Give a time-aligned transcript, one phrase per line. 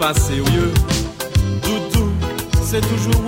[0.00, 0.72] pas sérieux.
[1.62, 2.10] Doudou,
[2.64, 3.19] c'est toujours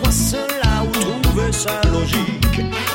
[0.00, 2.85] Pwase la ou touve sa logik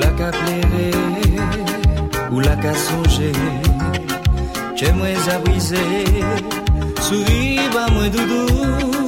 [0.00, 0.90] la qu'à pleurer,
[2.30, 3.32] ou la qu'à songer.
[4.76, 5.94] J'aimerais à briser,
[7.06, 9.07] souris à moi doudou.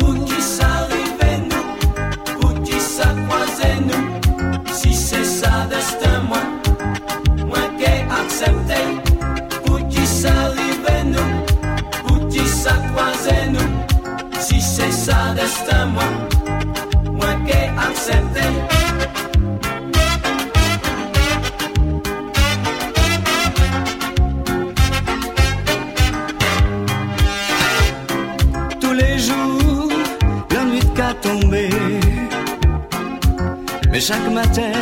[34.11, 34.73] chaque matin,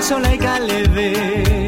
[0.00, 1.59] soleil à lever.